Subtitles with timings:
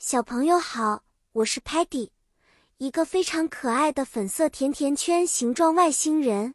[0.00, 1.02] 小朋友好，
[1.32, 2.10] 我是 Patty，
[2.76, 6.54] 一个非常可爱的粉色甜甜圈形状外星人。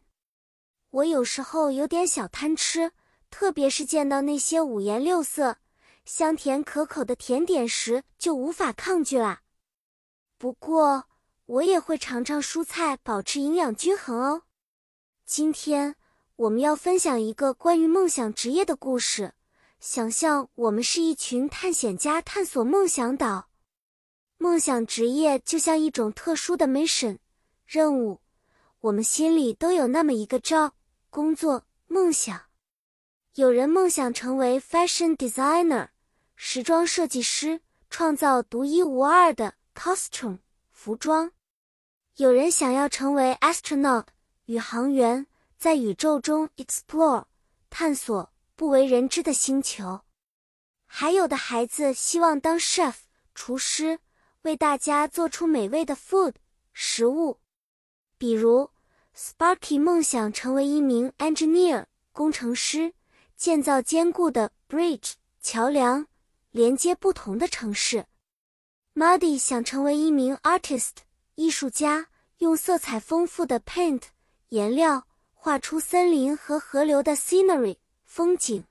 [0.91, 2.93] 我有时候有点小贪吃，
[3.29, 5.57] 特别是见到那些五颜六色、
[6.05, 9.41] 香甜可口的甜点时，就无法抗拒啦。
[10.37, 11.09] 不过，
[11.45, 14.43] 我也会尝尝蔬菜，保持营养均衡哦。
[15.25, 15.97] 今天
[16.37, 19.33] 我们要分享一个关于梦想职业的故事。
[19.85, 23.49] 想象我们是一群探险家，探索梦想岛。
[24.37, 27.17] 梦想职业就像一种特殊的 mission
[27.65, 28.21] 任务，
[28.79, 30.71] 我们心里都有那么一个 job
[31.09, 32.43] 工作梦想。
[33.35, 35.89] 有人梦想成为 fashion designer
[36.37, 37.59] 时装设计师，
[37.89, 40.39] 创造独一无二的 costume
[40.71, 41.33] 服装。
[42.15, 44.05] 有人想要成为 astronaut
[44.45, 47.25] 宇航员，在宇宙中 explore
[47.69, 48.32] 探索。
[48.55, 50.01] 不为人知的星球，
[50.85, 52.93] 还有的孩子希望当 chef
[53.33, 53.99] 厨师，
[54.43, 56.35] 为大家做出美味的 food
[56.71, 57.39] 食物。
[58.17, 58.69] 比如
[59.15, 62.93] Sparky 梦想成为一名 engineer 工程师，
[63.35, 66.05] 建造坚固的 bridge 桥梁，
[66.51, 68.05] 连接不同的城市。
[68.93, 70.97] Muddy 想成为一名 artist
[71.33, 74.03] 艺术家，用色彩丰富的 paint
[74.49, 77.77] 颜料画出森林和河流的 scenery。
[78.15, 78.63] 风景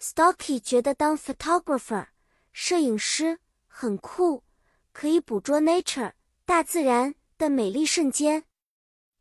[0.00, 2.06] ，Stocky 觉得当 photographer
[2.50, 4.42] 摄影师很酷，
[4.90, 6.14] 可以捕捉 nature
[6.46, 8.44] 大自然的美丽瞬间。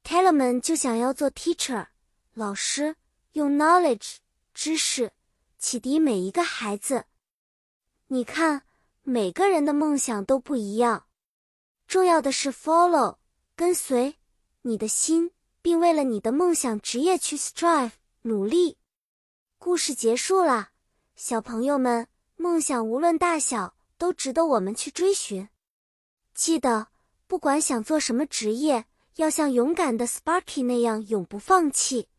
[0.01, 1.87] Tellerman 就想要做 teacher
[2.33, 2.95] 老师，
[3.33, 4.19] 用 knowledge
[4.53, 5.11] 知识
[5.59, 7.03] 启迪每一个孩子。
[8.07, 8.63] 你看，
[9.01, 11.07] 每个人的梦想都不一样，
[11.85, 13.17] 重要的是 follow
[13.57, 14.15] 跟随
[14.61, 17.91] 你的心，并为了你的梦想职业去 strive
[18.21, 18.77] 努力。
[19.63, 20.71] 故事结束了，
[21.15, 25.47] 小朋友们，梦想无论大小，都值得我们去追寻。
[26.33, 26.89] 记得，
[27.27, 28.83] 不管想做什么职业，
[29.15, 32.09] 要像勇敢的 Sparky 那样永不放弃。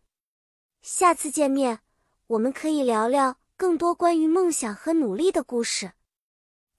[0.81, 1.81] 下次见面，
[2.28, 5.93] 我们可以聊聊更多关于梦想和努力的故事。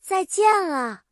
[0.02, 1.05] 再见了。